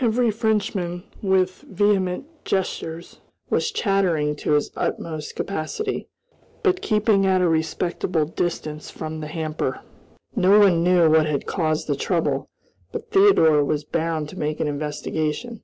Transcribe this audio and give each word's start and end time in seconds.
Every 0.00 0.32
Frenchman, 0.32 1.04
with 1.22 1.60
vehement 1.60 2.26
gestures, 2.44 3.20
was 3.48 3.70
chattering 3.70 4.34
to 4.38 4.54
his 4.54 4.72
utmost 4.76 5.36
capacity, 5.36 6.08
but 6.64 6.82
keeping 6.82 7.24
at 7.26 7.40
a 7.42 7.48
respectful 7.48 8.24
distance 8.24 8.90
from 8.90 9.20
the 9.20 9.28
hamper. 9.28 9.78
No 10.34 10.58
one 10.58 10.82
knew 10.82 11.08
what 11.08 11.26
had 11.26 11.46
caused 11.46 11.86
the 11.86 11.94
trouble; 11.94 12.50
but 12.90 13.12
Theodore 13.12 13.64
was 13.64 13.84
bound 13.84 14.28
to 14.30 14.36
make 14.36 14.58
an 14.58 14.66
investigation. 14.66 15.62